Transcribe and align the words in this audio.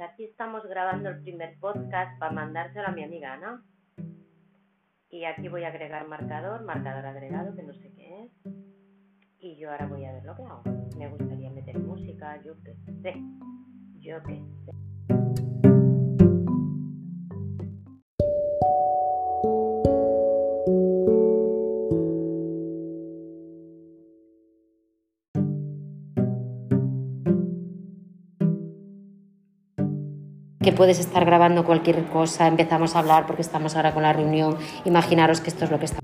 aquí 0.00 0.24
estamos 0.24 0.66
grabando 0.66 1.08
el 1.08 1.22
primer 1.22 1.58
podcast 1.58 2.18
para 2.18 2.32
mandárselo 2.32 2.88
a 2.88 2.92
mi 2.92 3.02
amiga 3.02 3.32
Ana. 3.32 3.64
Y 5.08 5.24
aquí 5.24 5.48
voy 5.48 5.64
a 5.64 5.68
agregar 5.68 6.06
marcador, 6.06 6.62
marcador 6.64 7.06
agregado, 7.06 7.56
que 7.56 7.62
no 7.62 7.72
sé 7.74 7.92
qué 7.94 8.24
es. 8.24 8.32
Y 9.40 9.56
yo 9.56 9.70
ahora 9.70 9.86
voy 9.86 10.04
a 10.04 10.12
ver 10.12 10.24
lo 10.24 10.36
que 10.36 10.42
hago. 10.42 10.62
Me 10.98 11.08
gustaría 11.08 11.50
meter 11.50 11.78
música, 11.78 12.40
yo 12.44 12.54
qué 12.62 12.74
sé. 13.02 13.14
Yo 13.98 14.22
qué 14.22 14.36
sé. 14.66 14.89
Que 30.62 30.72
puedes 30.72 31.00
estar 31.00 31.24
grabando 31.24 31.64
cualquier 31.64 32.04
cosa, 32.08 32.46
empezamos 32.46 32.94
a 32.94 32.98
hablar 32.98 33.26
porque 33.26 33.40
estamos 33.40 33.76
ahora 33.76 33.94
con 33.94 34.02
la 34.02 34.12
reunión, 34.12 34.58
imaginaros 34.84 35.40
que 35.40 35.48
esto 35.48 35.64
es 35.64 35.70
lo 35.70 35.78
que 35.78 35.86
está 35.86 36.00